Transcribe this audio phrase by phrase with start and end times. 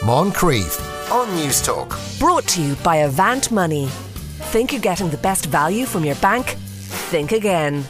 [0.00, 1.94] Moncrieff on News Talk.
[2.18, 3.86] Brought to you by Avant Money.
[4.48, 6.46] Think you're getting the best value from your bank?
[7.10, 7.84] Think again.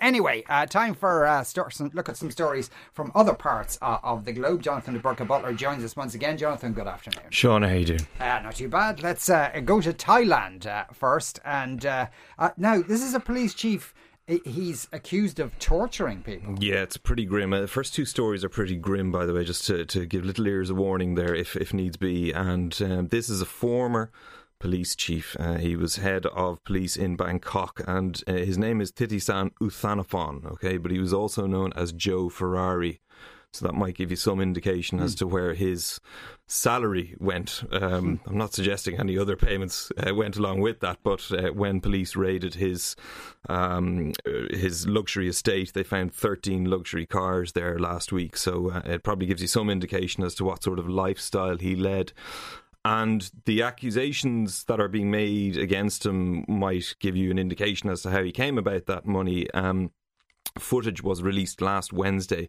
[0.00, 3.98] Anyway, uh, time for uh, sto- some, look at some stories from other parts uh,
[4.02, 4.62] of the globe.
[4.62, 6.38] Jonathan Burca Butler joins us once again.
[6.38, 7.24] Jonathan, good afternoon.
[7.28, 8.06] Sean, how you doing?
[8.18, 9.02] Uh, not too bad.
[9.02, 11.40] Let's uh, go to Thailand uh, first.
[11.44, 12.06] And uh,
[12.38, 13.92] uh, now, this is a police chief.
[14.26, 16.56] He- He's accused of torturing people.
[16.58, 17.52] Yeah, it's pretty grim.
[17.52, 20.24] Uh, the first two stories are pretty grim, by the way, just to, to give
[20.24, 22.32] little ears a warning there if, if needs be.
[22.32, 24.10] And um, this is a former
[24.58, 25.36] police chief.
[25.38, 30.44] Uh, he was head of police in Bangkok, and uh, his name is Thitisan Utthanaphon,
[30.52, 30.76] okay?
[30.78, 33.00] But he was also known as Joe Ferrari.
[33.56, 36.00] So that might give you some indication as to where his
[36.46, 37.64] salary went.
[37.72, 41.80] Um, I'm not suggesting any other payments uh, went along with that, but uh, when
[41.80, 42.96] police raided his
[43.48, 48.36] um, uh, his luxury estate, they found 13 luxury cars there last week.
[48.36, 51.74] So uh, it probably gives you some indication as to what sort of lifestyle he
[51.74, 52.12] led.
[52.84, 58.02] And the accusations that are being made against him might give you an indication as
[58.02, 59.50] to how he came about that money.
[59.50, 59.90] Um,
[60.58, 62.48] footage was released last Wednesday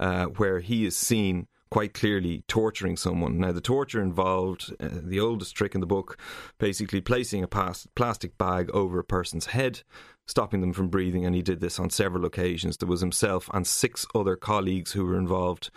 [0.00, 3.38] uh, where he is seen quite clearly torturing someone.
[3.38, 6.18] Now, the torture involved uh, the oldest trick in the book,
[6.58, 9.82] basically placing a plastic bag over a person's head,
[10.26, 12.76] stopping them from breathing, and he did this on several occasions.
[12.76, 15.70] There was himself and six other colleagues who were involved.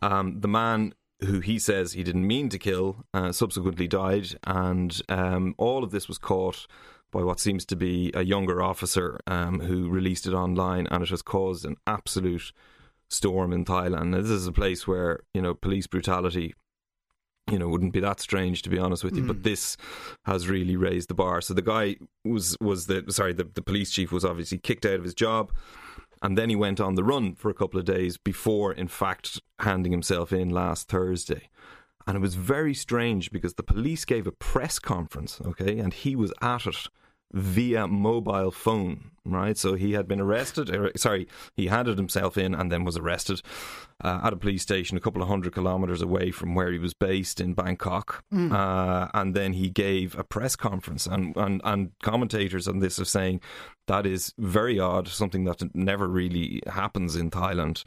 [0.00, 5.02] Um, the man who he says he didn't mean to kill uh, subsequently died, and
[5.08, 6.68] um, all of this was caught
[7.10, 11.10] by what seems to be a younger officer um, who released it online, and it
[11.10, 12.52] has caused an absolute
[13.08, 14.08] storm in Thailand.
[14.08, 16.54] Now, this is a place where you know police brutality.
[17.50, 19.76] You know, wouldn't be that strange to be honest with you, but this
[20.24, 21.40] has really raised the bar.
[21.40, 24.94] So the guy was was the sorry, the, the police chief was obviously kicked out
[24.94, 25.50] of his job,
[26.22, 29.40] and then he went on the run for a couple of days before, in fact,
[29.58, 31.48] handing himself in last Thursday.
[32.06, 36.14] And it was very strange because the police gave a press conference, okay, and he
[36.14, 36.88] was at it
[37.32, 39.56] via mobile phone, right?
[39.56, 43.42] So he had been arrested, er, sorry, he handed himself in and then was arrested
[44.02, 46.94] uh, at a police station a couple of hundred kilometres away from where he was
[46.94, 48.24] based in Bangkok.
[48.32, 53.04] Uh, and then he gave a press conference, and, and, and commentators on this are
[53.04, 53.40] saying
[53.86, 57.82] that is very odd, something that never really happens in Thailand.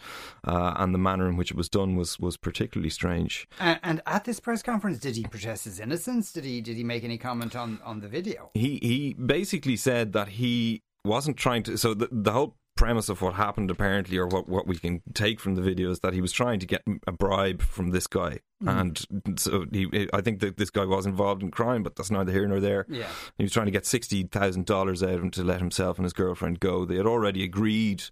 [0.46, 3.48] Uh, and the manner in which it was done was, was particularly strange.
[3.59, 6.32] And, and at this press conference, did he protest his innocence?
[6.32, 8.52] Did he did he make any comment on, on the video?
[8.53, 11.78] he he basically said that he wasn't trying to.
[11.78, 15.40] So the the whole premise of what happened apparently, or what what we can take
[15.40, 18.40] from the video, is that he was trying to get a bribe from this guy,
[18.62, 18.69] hmm.
[18.69, 19.06] and
[19.38, 20.09] so he.
[20.14, 22.86] I think that this guy was involved in crime, but that's neither here nor there.
[22.90, 23.08] Yeah.
[23.38, 26.06] He was trying to get sixty thousand dollars out of him to let himself and
[26.06, 26.86] his girlfriend go.
[26.86, 28.03] They had already agreed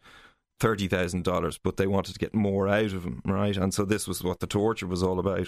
[0.59, 3.57] thirty thousand dollars, but they wanted to get more out of him, right?
[3.57, 5.47] And so this was what the torture was all about,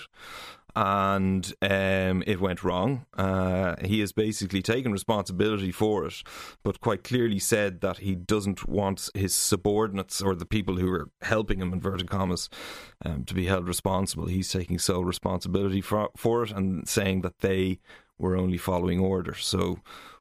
[0.75, 3.05] and um, it went wrong.
[3.15, 6.23] Uh, he has basically taken responsibility for it,
[6.63, 11.09] but quite clearly said that he doesn't want his subordinates or the people who are
[11.21, 12.49] helping him, inverted commas,
[13.05, 14.25] um, to be held responsible.
[14.25, 17.79] He's taking sole responsibility for for it and saying that they
[18.17, 19.45] were only following orders.
[19.45, 19.79] So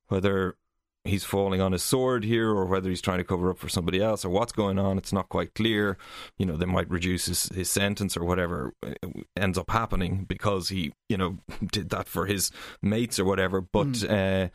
[0.09, 0.57] whether
[1.05, 4.01] he's falling on his sword here or whether he's trying to cover up for somebody
[4.01, 5.97] else or what's going on it's not quite clear.
[6.39, 8.93] You know they might reduce his, his sentence or whatever uh,
[9.37, 11.39] ends up happening because he you know
[11.73, 13.61] did that for his mates or whatever.
[13.61, 14.49] But uh,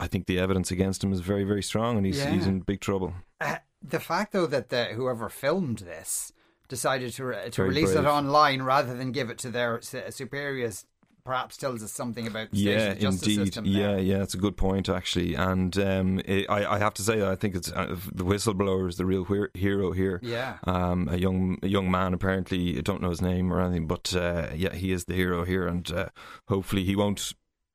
[0.00, 2.30] I think the evidence against him is very very strong and he's Yeah.
[2.30, 3.14] he's in big trouble.
[3.40, 6.32] Uh, the fact, though, that the, whoever filmed this
[6.68, 10.86] decided to to Very release it online rather than give it to their su- superiors
[11.24, 13.44] perhaps tells us something about the yeah, justice indeed.
[13.46, 13.64] system.
[13.64, 13.98] Yeah, there.
[14.00, 17.28] yeah, it's a good point actually, and um, it, I, I have to say that
[17.28, 20.20] I think it's uh, the whistleblower is the real whe- hero here.
[20.22, 20.58] Yeah.
[20.64, 22.76] um, a young a young man apparently.
[22.78, 25.66] I don't know his name or anything, but uh, yeah, he is the hero here,
[25.66, 26.08] and uh,
[26.48, 27.32] hopefully he won't.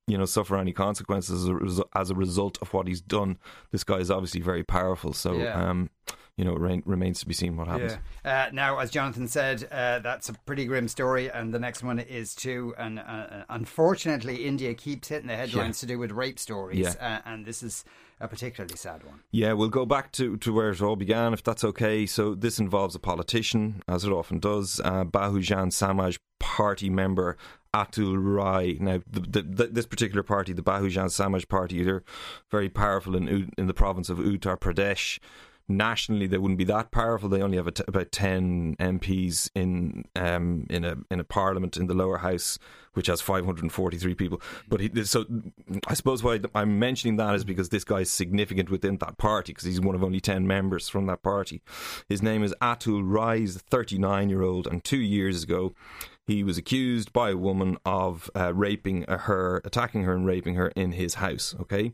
[0.10, 3.38] You know, suffer any consequences as a, resu- as a result of what he's done.
[3.74, 5.54] This guy is obviously very powerful, so Yeah.
[5.70, 5.90] um,
[6.38, 7.98] you know, it rain, remains to be seen what happens.
[8.24, 8.46] Yeah.
[8.48, 12.00] Uh, now, as Jonathan said, uh, that's a pretty grim story, and the next one
[12.00, 12.74] is too.
[12.78, 16.94] And uh, unfortunately, India keeps hitting the headlines to do with rape stories, Yeah.
[17.26, 17.84] uh, and this is
[18.20, 19.22] a particularly sad one.
[19.32, 22.06] Yeah, we'll go back to, to where it all began, if that's okay.
[22.06, 27.38] So this involves a politician, as it often does, uh, Bahujan Samaj party member
[27.74, 28.78] Atul Rai.
[28.80, 32.04] Now, the, the, the, this particular party, the Bahujan Samaj party, they're
[32.50, 35.20] very powerful in in the province of Uttar Pradesh.
[35.70, 37.28] Nationally, they wouldn't be that powerful.
[37.28, 41.94] They only have about ten MPs in um, in a in a parliament in the
[41.94, 42.58] lower house,
[42.94, 44.42] which has 543 people.
[44.70, 45.26] But he, so
[45.88, 49.52] I suppose why I'm mentioning that is because this guy is significant within that party
[49.54, 51.62] because he's one of only 10 members from that party.
[52.08, 55.74] His name is Atul Rai, a 39 year old, and two years ago
[56.28, 60.68] he was accused by a woman of uh, raping her, attacking her, and raping her
[60.76, 61.56] in his house.
[61.62, 61.94] Okay,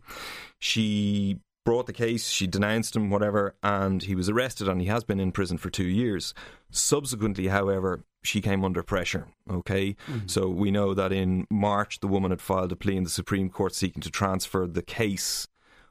[0.58, 5.04] she brought the case, she denounced him, whatever, and he was arrested and he has
[5.04, 6.34] been in prison for two years.
[6.72, 9.28] Subsequently, however, she came under pressure.
[9.50, 10.28] Okay, mm-hmm.
[10.28, 13.50] so we know that in March the woman had filed a plea in the Supreme
[13.50, 15.48] Court seeking to transfer the case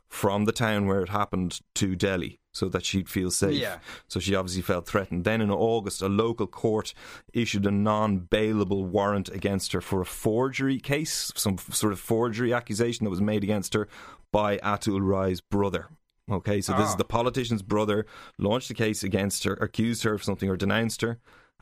[0.09, 3.60] from the town where it happened to Delhi so that she'd feel safe.
[3.60, 3.78] Yeah.
[4.08, 5.25] So she obviously felt threatened.
[5.25, 6.94] Then in August, a local court
[7.32, 12.52] issued a non bailable warrant against her for a forgery case, some sort of forgery
[12.52, 13.88] accusation that was made against her
[14.32, 15.88] by Atul Rai's brother.
[16.31, 16.99] Okay, so this is ah.
[16.99, 18.06] the politician's brother
[18.38, 21.19] launched a case against her, accused her of something, or denounced her,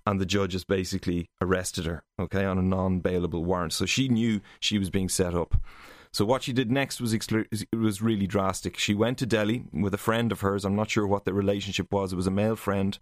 [0.06, 2.02] and the judge has basically arrested her.
[2.20, 3.72] Okay, on a non bailable warrant.
[3.72, 5.56] So she knew she was being set up.
[6.12, 7.16] So what she did next was
[7.72, 8.76] was really drastic.
[8.76, 10.64] She went to Delhi with a friend of hers.
[10.64, 12.12] I'm not sure what the relationship was.
[12.12, 12.98] It was a male friend.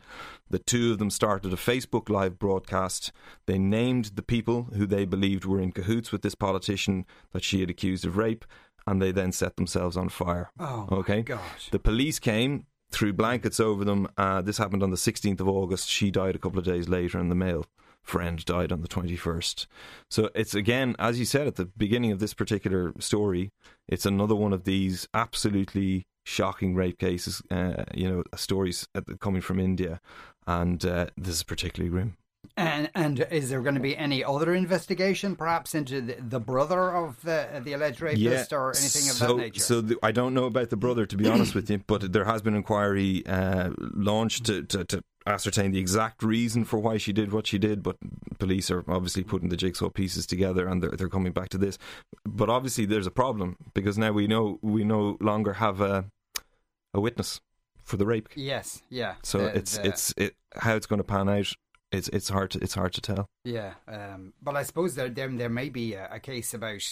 [0.50, 3.10] The two of them started a Facebook live broadcast.
[3.46, 7.60] They named the people who they believed were in cahoots with this politician that she
[7.60, 8.44] had accused of rape,
[8.86, 10.50] and they then set themselves on fire.
[10.58, 11.22] Oh, okay.
[11.22, 11.70] gosh!
[11.70, 14.08] The police came threw blankets over them.
[14.16, 15.88] Uh, this happened on the 16th of August.
[15.88, 17.66] She died a couple of days later in the male
[18.08, 19.66] friend died on the 21st.
[20.10, 23.50] So it's again, as you said at the beginning of this particular story,
[23.86, 28.86] it's another one of these absolutely shocking rape cases, uh, you know, stories
[29.20, 30.00] coming from India.
[30.46, 32.16] And uh, this is particularly grim.
[32.56, 36.94] And and is there going to be any other investigation, perhaps into the, the brother
[36.94, 39.60] of the the alleged rapist yeah, or anything so, of that nature?
[39.60, 42.24] So the, I don't know about the brother, to be honest with you, but there
[42.24, 47.12] has been inquiry uh, launched to, to, to ascertain the exact reason for why she
[47.12, 47.96] did what she did, but
[48.38, 51.78] police are obviously putting the jigsaw pieces together and they're, they're coming back to this.
[52.24, 56.06] But obviously, there's a problem because now we know we no longer have a
[56.94, 57.40] a witness
[57.84, 58.28] for the rape.
[58.34, 59.14] Yes, yeah.
[59.22, 61.52] So the, it's the, it's it how it's going to pan out.
[61.90, 63.28] It's it's hard to it's hard to tell.
[63.44, 66.82] Yeah, um, but I suppose there there, there may be a, a case about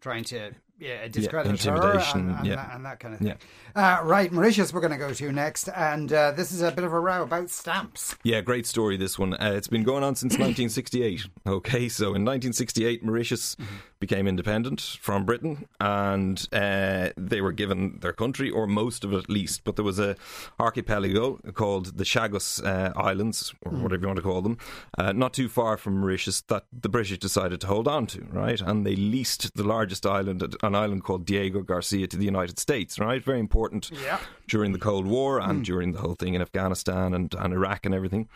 [0.00, 2.56] trying to yeah, discredit yeah, her and, and, yeah.
[2.56, 3.28] that, and, that, kind of thing.
[3.28, 3.98] Yeah.
[3.98, 6.84] Uh, right, Mauritius, we're going to go to next, and uh, this is a bit
[6.84, 8.14] of a row about stamps.
[8.24, 8.96] Yeah, great story.
[8.96, 9.34] This one.
[9.34, 11.28] Uh, it's been going on since 1968.
[11.46, 13.76] Okay, so in 1968, Mauritius mm-hmm.
[14.00, 19.18] became independent from Britain, and uh, they were given their country, or most of it
[19.18, 19.64] at least.
[19.64, 20.16] But there was a
[20.60, 23.80] archipelago called the Chagos uh, Islands, or mm.
[23.80, 24.58] whatever you want to call them,
[24.98, 28.26] uh, not too far from Mauritius, that the British decided to hold on to.
[28.30, 32.58] Right, and they leased the largest island an island called Diego Garcia to the United
[32.58, 33.22] States, right?
[33.22, 34.18] Very important yeah.
[34.48, 35.64] during the Cold War and mm.
[35.64, 38.28] during the whole thing in Afghanistan and, and Iraq and everything.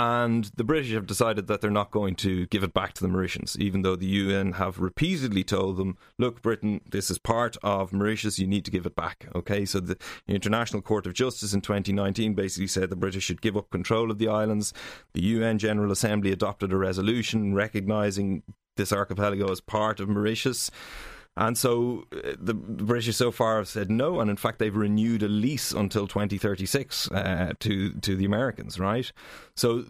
[0.00, 3.08] And the British have decided that they're not going to give it back to the
[3.08, 7.92] Mauritians, even though the UN have repeatedly told them, look, Britain, this is part of
[7.92, 9.26] Mauritius, you need to give it back.
[9.34, 9.98] Okay, so the
[10.28, 14.18] International Court of Justice in 2019 basically said the British should give up control of
[14.18, 14.72] the islands.
[15.14, 18.44] The UN General Assembly adopted a resolution recognising
[18.76, 20.70] this archipelago as part of Mauritius.
[21.38, 25.22] And so uh, the British so far have said no, and in fact they've renewed
[25.22, 29.10] a lease until 2036 uh, to to the Americans, right?
[29.54, 29.84] So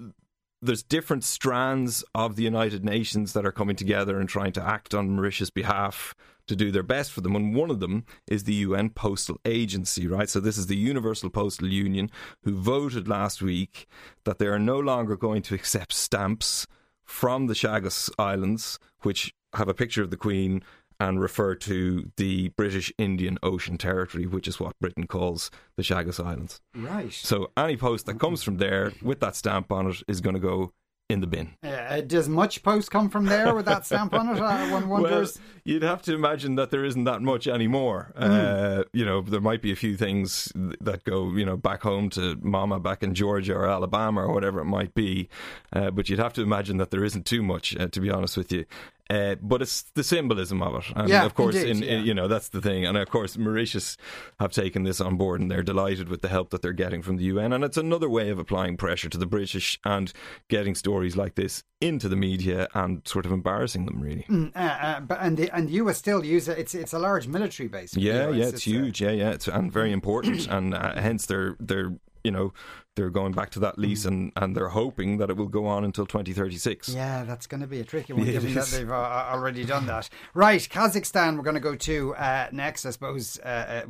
[0.60, 4.94] there's different strands of the United Nations that are coming together and trying to act
[4.94, 6.14] on Mauritius' behalf
[6.48, 7.36] to do their best for them.
[7.36, 10.28] And one of them is the UN Postal Agency, right?
[10.28, 12.10] So this is the Universal Postal Union
[12.42, 13.86] who voted last week
[14.24, 16.66] that they are no longer going to accept stamps
[17.04, 20.62] from the Chagos Islands, which have a picture of the Queen
[21.00, 26.24] and refer to the British Indian Ocean Territory, which is what Britain calls the Chagos
[26.24, 26.60] Islands.
[26.74, 27.12] Right.
[27.12, 30.40] So any post that comes from there with that stamp on it is going to
[30.40, 30.72] go
[31.08, 31.54] in the bin.
[31.62, 34.40] Uh, does much post come from there with that stamp on it?
[34.40, 35.38] Uh, one wonders.
[35.38, 38.12] Well, you'd have to imagine that there isn't that much anymore.
[38.18, 38.80] Mm.
[38.80, 42.10] Uh, you know, there might be a few things that go, you know, back home
[42.10, 45.30] to Mama back in Georgia or Alabama or whatever it might be.
[45.72, 48.36] Uh, but you'd have to imagine that there isn't too much, uh, to be honest
[48.36, 48.66] with you.
[49.10, 51.98] Uh, but it's the symbolism of it, and yeah, of course, indeed, in, yeah.
[51.98, 52.84] in, you know that's the thing.
[52.84, 53.96] And of course, Mauritius
[54.38, 57.16] have taken this on board, and they're delighted with the help that they're getting from
[57.16, 57.54] the UN.
[57.54, 60.12] And it's another way of applying pressure to the British and
[60.48, 64.26] getting stories like this into the media and sort of embarrassing them, really.
[64.28, 66.58] Mm, uh, uh, but and the and US still use it.
[66.58, 67.96] It's it's a large military base.
[67.96, 69.00] Yeah, yeah, it's, it's huge.
[69.00, 71.94] yeah, yeah, it's and very important, and uh, hence they're they're
[72.28, 72.52] you know
[72.94, 74.08] they're going back to that lease mm.
[74.08, 76.88] and, and they're hoping that it will go on until 2036.
[76.88, 80.10] Yeah, that's going to be a tricky one, given that they've uh, already done that.
[80.34, 83.84] Right, Kazakhstan, we're going to go to uh, next, I suppose, uh,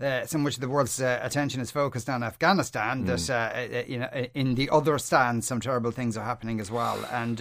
[0.00, 3.26] uh, uh so much of the world's uh, attention is focused on Afghanistan, mm.
[3.26, 7.02] that you know, in the other stand, some terrible things are happening as well.
[7.10, 7.38] And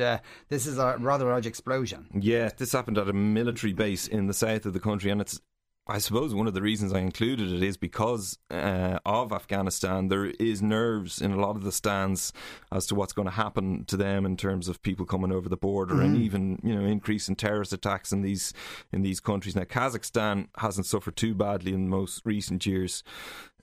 [0.48, 2.08] this is a rather large explosion.
[2.18, 5.42] Yeah, this happened at a military base in the south of the country, and it's
[5.92, 10.08] I suppose one of the reasons I included it is because uh, of Afghanistan.
[10.08, 12.32] There is nerves in a lot of the stands
[12.72, 15.58] as to what's going to happen to them in terms of people coming over the
[15.58, 16.06] border mm.
[16.06, 18.54] and even you know increase in terrorist attacks in these
[18.94, 19.54] in these countries.
[19.54, 23.04] Now Kazakhstan hasn't suffered too badly in most recent years.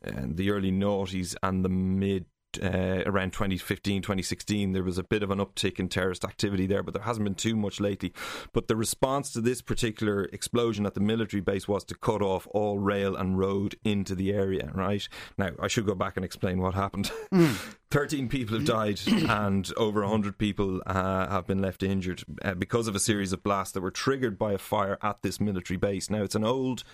[0.06, 2.26] Uh, the early noughties and the mid
[2.62, 6.82] uh, around 2015, 2016, there was a bit of an uptick in terrorist activity there,
[6.82, 8.12] but there hasn't been too much lately.
[8.52, 12.46] But the response to this particular explosion at the military base was to cut off
[12.50, 15.06] all rail and road into the area, right?
[15.36, 17.10] Now, I should go back and explain what happened.
[17.32, 17.76] Mm.
[17.90, 22.86] 13 people have died and over 100 people uh, have been left injured uh, because
[22.86, 26.10] of a series of blasts that were triggered by a fire at this military base.
[26.10, 26.84] Now, it's an old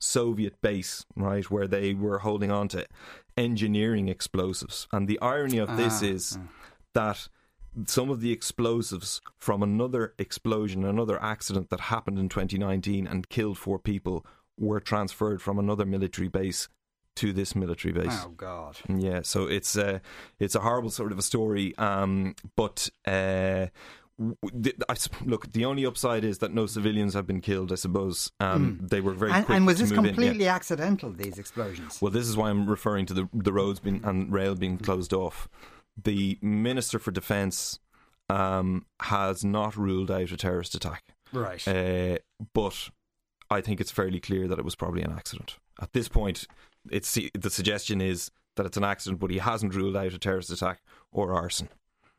[0.00, 2.86] Soviet base, right, where they were holding on to
[3.36, 4.88] engineering explosives.
[4.92, 6.48] And the irony of this ah, is ah.
[6.94, 7.28] that
[7.86, 13.58] some of the explosives from another explosion, another accident that happened in 2019 and killed
[13.58, 14.26] four people,
[14.58, 16.68] were transferred from another military base
[17.16, 18.18] to this military base.
[18.24, 18.78] Oh God!
[18.88, 19.98] Yeah, so it's uh,
[20.38, 21.76] it's a horrible sort of a story.
[21.76, 23.66] Um, but uh,
[25.24, 27.72] look, the only upside is that no civilians have been killed.
[27.72, 28.88] I suppose um, mm.
[28.90, 29.56] they were very and, quick.
[29.56, 30.54] And was this completely yeah.
[30.54, 31.10] accidental?
[31.10, 32.00] These explosions.
[32.00, 35.12] Well, this is why I'm referring to the the roads being and rail being closed
[35.12, 35.48] off.
[36.02, 37.78] The minister for defence
[38.28, 41.04] um, has not ruled out a terrorist attack.
[41.32, 41.66] Right.
[41.66, 42.18] Uh,
[42.54, 42.90] but
[43.50, 45.56] I think it's fairly clear that it was probably an accident.
[45.80, 46.46] At this point,
[46.90, 50.50] it's the suggestion is that it's an accident, but he hasn't ruled out a terrorist
[50.50, 50.80] attack
[51.12, 51.68] or arson.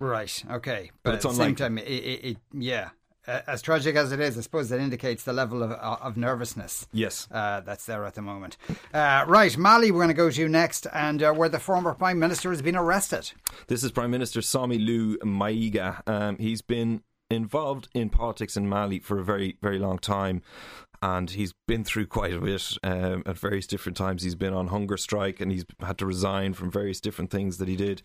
[0.02, 0.44] Right.
[0.52, 0.92] Okay.
[1.04, 2.90] But, but at the same time, it, it, it, yeah.
[3.28, 6.88] As tragic as it is, I suppose that indicates the level of, of nervousness.
[6.92, 8.58] Yes, uh, that's there at the moment.
[8.92, 11.94] Uh, right, Mali, we're going to go to you next, and uh, where the former
[11.94, 13.32] prime minister has been arrested.
[13.68, 16.02] This is Prime Minister Soumeylou Maiga.
[16.10, 20.42] Um, he's been involved in politics in Mali for a very, very long time.
[21.04, 24.22] And he's been through quite a bit um, at various different times.
[24.22, 27.68] He's been on hunger strike and he's had to resign from various different things that
[27.68, 28.04] he did.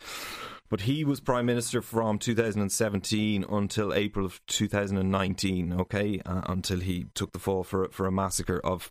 [0.68, 5.72] But he was prime minister from 2017 until April of 2019.
[5.72, 8.90] Okay, uh, until he took the fall for for a massacre of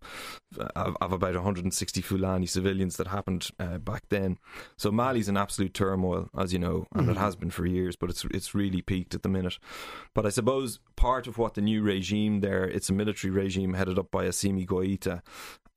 [0.75, 4.37] of, of about 160 Fulani civilians that happened uh, back then.
[4.77, 7.11] So Mali's in absolute turmoil, as you know, and mm-hmm.
[7.11, 7.95] it has been for years.
[7.95, 9.57] But it's it's really peaked at the minute.
[10.13, 13.99] But I suppose part of what the new regime there, it's a military regime headed
[13.99, 15.21] up by Assimi Goita,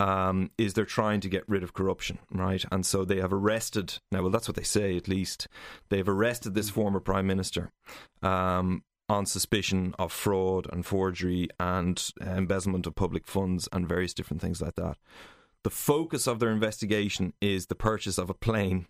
[0.00, 2.64] um, is they're trying to get rid of corruption, right?
[2.70, 5.48] And so they have arrested, now, well, that's what they say at least,
[5.88, 7.70] they've arrested this former prime minister
[8.22, 14.40] um, on suspicion of fraud and forgery and embezzlement of public funds and various different
[14.40, 14.96] things like that.
[15.64, 18.86] The focus of their investigation is the purchase of a plane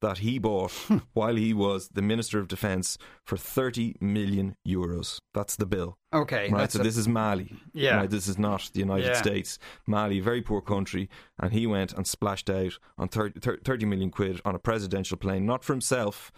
[0.00, 0.72] that he bought
[1.12, 5.20] while he was the Minister of Defence for 30 million euros.
[5.34, 5.98] That's the bill.
[6.12, 6.48] Okay.
[6.50, 6.70] Right.
[6.70, 7.52] So a, this is Mali.
[7.72, 7.96] Yeah.
[7.96, 9.20] Right, this is not the United yeah.
[9.20, 9.58] States.
[9.86, 11.08] Mali, very poor country.
[11.38, 15.46] And he went and splashed out on 30, 30 million quid on a presidential plane,
[15.46, 16.32] not for himself,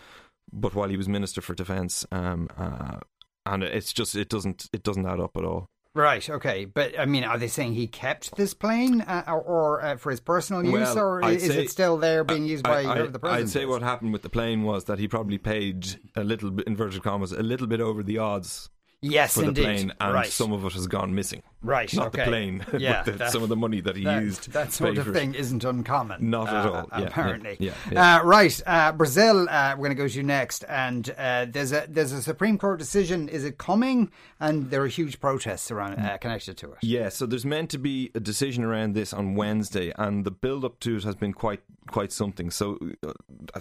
[0.52, 2.07] but while he was Minister for Defence.
[2.11, 2.99] Um, uh,
[3.47, 5.69] and it's just, it doesn't, it doesn't add up at all.
[5.94, 6.28] Right.
[6.28, 6.66] Okay.
[6.66, 10.11] But I mean, are they saying he kept this plane, uh, or, or uh, for
[10.11, 13.18] his personal use, well, or I'd is it still there being used by I, the
[13.18, 13.25] president?
[13.25, 16.66] I'd say what happened with the plane was that he probably paid a little bit,
[16.66, 18.70] inverted commas, a little bit over the odds
[19.02, 19.56] Yes, for indeed.
[19.56, 20.26] the plane, and right.
[20.26, 21.42] some of it has gone missing.
[21.62, 22.25] Right, not okay.
[22.25, 24.52] the plane, yeah, but the, that, some of the money that he that, used.
[24.52, 26.31] That sort of thing is isn't uncommon.
[26.31, 27.00] Not at uh, all.
[27.00, 27.57] Yeah, apparently.
[27.59, 29.49] Yeah, yeah, uh, right, uh, Brazil.
[29.49, 32.79] Uh, we're going to go to next, and uh, there's a there's a Supreme Court
[32.79, 33.29] decision.
[33.29, 34.11] Is it coming?
[34.38, 36.79] And there are huge protests around uh, connected to it.
[36.83, 40.64] Yeah, so there's meant to be a decision around this on Wednesday, and the build
[40.64, 42.50] up to it has been quite quite something.
[42.50, 42.79] So,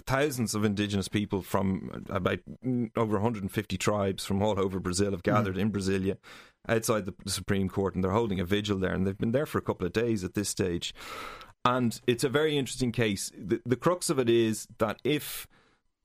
[0.06, 5.22] thousands of indigenous people from about mm, over 150 tribes from all over Brazil have
[5.22, 5.60] gathered mm.
[5.60, 6.16] in Brasilia
[6.68, 9.58] outside the Supreme Court, and they're holding a vigil there, and they've been there for
[9.58, 10.94] a couple of days at this stage.
[11.64, 13.30] And it's a very interesting case.
[13.36, 15.46] The, the crux of it is that if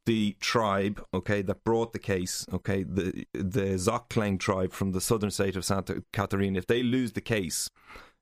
[0.06, 5.32] the tribe, okay, that brought the case, okay, the the Xokleng tribe from the southern
[5.32, 7.70] state of Santa Catarina, if they lose the case,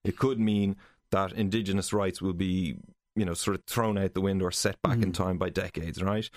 [0.03, 0.75] it could mean
[1.11, 2.77] that indigenous rights will be,
[3.15, 5.03] you know, sort of thrown out the window or set back mm.
[5.03, 6.29] in time by decades, right?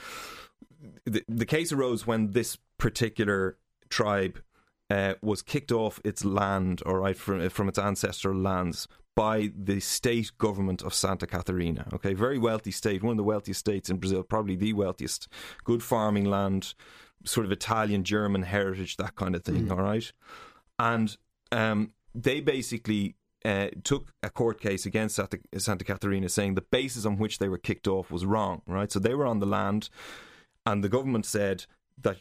[1.04, 3.56] The, the case arose when this particular
[3.88, 4.40] tribe
[4.90, 9.80] uh, was kicked off its land, all right, from from its ancestral lands by the
[9.80, 11.88] state government of Santa Catarina.
[11.92, 15.28] Okay, very wealthy state, one of the wealthiest states in Brazil, probably the wealthiest.
[15.64, 16.74] Good farming land,
[17.24, 19.66] sort of Italian German heritage, that kind of thing.
[19.66, 19.70] Mm.
[19.72, 20.12] All right,
[20.78, 21.16] and
[21.52, 23.16] um, they basically.
[23.44, 27.48] Uh, took a court case against Santa, Santa Catarina saying the basis on which they
[27.48, 28.90] were kicked off was wrong, right?
[28.90, 29.88] So they were on the land,
[30.64, 31.64] and the government said
[32.02, 32.18] that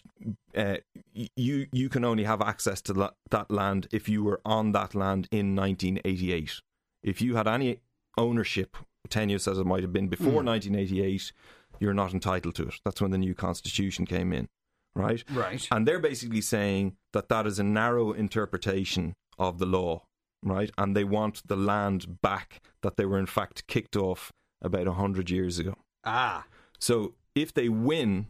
[0.55, 0.77] uh,
[1.13, 4.96] you you can only have access to la- that land if you were on that
[4.96, 6.62] land in 1988.
[7.03, 7.82] if you had any
[8.17, 8.77] ownership
[9.10, 10.46] tenure as it might have been before mm.
[10.46, 11.32] 1988,
[11.79, 12.75] you're not entitled to it.
[12.84, 14.48] That's when the new constitution came in,
[14.96, 15.24] right?
[15.32, 15.67] Right.
[15.72, 20.03] And they're basically saying that that is a narrow interpretation of the law,
[20.44, 20.72] right?
[20.77, 25.29] And they want the land back that they were in fact kicked off about 100
[25.29, 25.75] years ago.
[26.03, 26.46] Ah.
[26.79, 28.27] So if they win,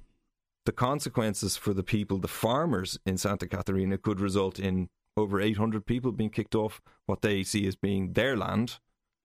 [0.65, 5.85] the consequences for the people, the farmers in Santa Catarina, could result in over 800
[5.85, 8.79] people being kicked off what they see as being their land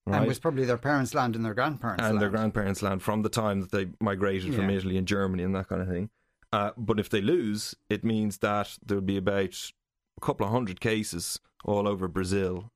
[0.06, 0.18] Right.
[0.18, 2.22] And was probably their parents' land and their grandparents' and land.
[2.22, 4.70] their grandparents' land from the time that they migrated from.
[4.70, 6.10] Italy and Germany and that kind of thing.
[6.52, 9.70] Uh, but if they lose, it means that there'll be about
[10.16, 12.72] a couple of hundred cases all over Brazil,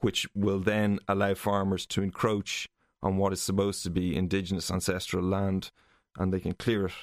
[0.00, 2.68] which will then allow farmers to encroach
[3.02, 5.70] on what is supposed to be indigenous ancestral land,
[6.18, 6.94] and they can clear it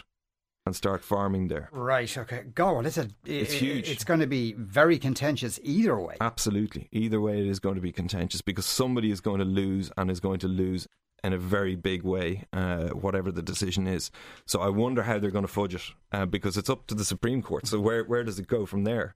[0.66, 1.70] and start farming there.
[1.72, 2.18] Right.
[2.18, 2.44] Okay.
[2.56, 2.64] Go.
[2.64, 3.90] God, it's a it's huge.
[3.90, 6.16] It's going to be very contentious either way.
[6.22, 6.88] Absolutely.
[6.92, 10.10] Either way, it is going to be contentious because somebody is going to lose and
[10.10, 10.88] is going to lose
[11.24, 14.12] in a very big way, uh, whatever the decision is.
[14.46, 17.06] So I wonder how they're going to fudge it uh, because it's up to the
[17.06, 17.68] Supreme Court.
[17.68, 19.16] So where where does it go from there?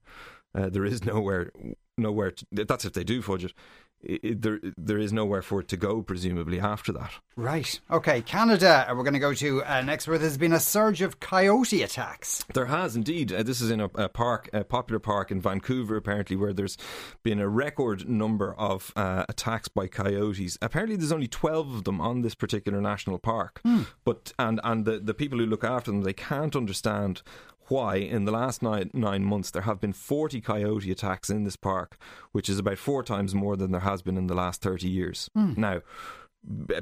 [0.54, 1.50] Uh, there is nowhere
[1.96, 2.32] nowhere.
[2.32, 3.54] To, that's if they do fudge it
[4.00, 7.12] it, there there is nowhere for it to go, presumably after that.
[7.36, 7.80] Right.
[7.90, 8.22] Okay.
[8.22, 8.86] Canada.
[8.88, 11.82] Uh, we're going to go to uh, next, where there's been a surge of coyote
[11.82, 12.44] attacks.
[12.54, 13.32] There has indeed.
[13.32, 16.76] Uh, this is in a, a, park, a popular park in Vancouver, apparently, where there's
[17.22, 20.58] been a record number of uh, attacks by coyotes.
[20.62, 23.60] Apparently, there's only twelve of them on this particular national park.
[23.64, 23.82] Hmm.
[24.04, 27.22] But and and the the people who look after them, they can't understand
[27.68, 31.56] why in the last nine, nine months there have been 40 coyote attacks in this
[31.56, 31.98] park,
[32.32, 35.30] which is about four times more than there has been in the last 30 years.
[35.36, 35.56] Mm.
[35.58, 35.80] Now,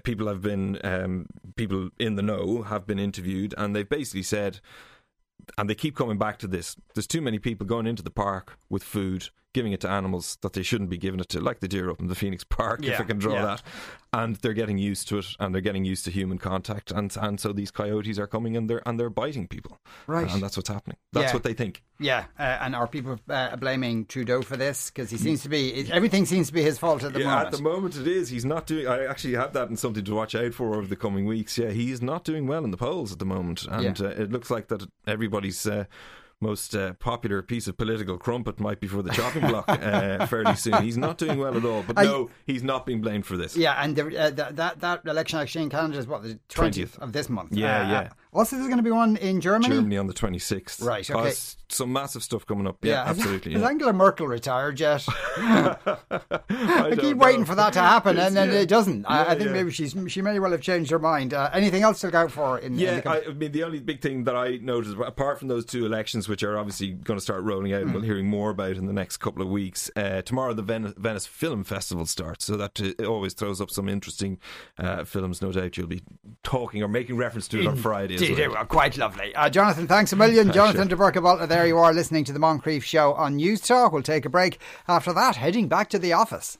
[0.04, 1.26] people have been, um,
[1.56, 4.60] people in the know have been interviewed, and they've basically said,
[5.58, 8.58] and they keep coming back to this there's too many people going into the park
[8.68, 11.66] with food giving it to animals that they shouldn't be giving it to, like the
[11.66, 13.42] deer up in the Phoenix Park, yeah, if I can draw yeah.
[13.46, 13.62] that.
[14.12, 17.40] And they're getting used to it, and they're getting used to human contact, and and
[17.40, 20.30] so these coyotes are coming and they're and they're biting people, right?
[20.30, 20.98] And that's what's happening.
[21.12, 21.32] That's yeah.
[21.32, 21.82] what they think.
[21.98, 24.90] Yeah, uh, and are people uh, blaming Trudeau for this?
[24.90, 27.46] Because he seems to be everything seems to be his fault at the yeah, moment.
[27.46, 28.28] At the moment, it is.
[28.28, 28.86] He's not doing.
[28.86, 31.56] I actually have that and something to watch out for over the coming weeks.
[31.56, 34.30] Yeah, he is not doing well in the polls at the moment, and uh, it
[34.30, 35.84] looks like that everybody's uh,
[36.40, 40.54] most uh, popular piece of political crumpet might be for the chopping block uh, fairly
[40.54, 40.82] soon.
[40.82, 43.56] He's not doing well at all, but I, no, he's not being blamed for this.
[43.56, 46.98] Yeah, and the, uh, the, that that election actually in Canada is what the twentieth
[46.98, 47.52] of this month.
[47.52, 48.08] Yeah, uh, yeah.
[48.36, 49.74] Also, there's going to be one in Germany.
[49.74, 50.84] Germany on the 26th.
[50.84, 51.32] Right, okay.
[51.68, 52.84] Some massive stuff coming up.
[52.84, 53.10] Yeah, yeah.
[53.10, 53.52] absolutely.
[53.54, 53.68] Has yeah.
[53.68, 55.04] Angela Merkel retired yet?
[55.36, 55.76] I,
[56.48, 58.60] I keep waiting for that to happen, and then yeah.
[58.60, 59.04] it doesn't.
[59.06, 61.34] I, I, think maybe she's she may well have changed her mind.
[61.34, 62.58] Uh, anything else to look out for?
[62.58, 63.10] In, yeah, in the...
[63.10, 66.28] I, I, mean, the only big thing that I noticed, apart from those two elections,
[66.28, 67.86] which are obviously going to start rolling out, mm.
[67.86, 69.90] and we'll hearing more about in the next couple of weeks.
[69.96, 73.88] Uh, tomorrow, the Venice, Venice, Film Festival starts, so that uh, always throws up some
[73.88, 74.38] interesting
[74.78, 75.42] uh, films.
[75.42, 76.02] No doubt you'll be
[76.44, 78.18] talking or making reference to it on Friday.
[78.32, 78.64] As well.
[78.64, 79.34] quite lovely.
[79.34, 80.52] Uh, Jonathan, thanks a million.
[80.52, 83.92] Jonathan de Burca there you are listening to the Moncrieff Show on News Talk.
[83.92, 84.58] We'll take a break.
[84.88, 86.58] After that, heading back to the office.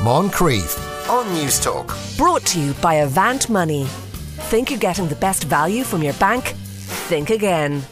[0.00, 1.94] Moncrieff on News Talk.
[2.16, 3.84] Brought to you by Avant Money.
[3.84, 6.54] Think you're getting the best value from your bank?
[7.08, 7.82] Think again.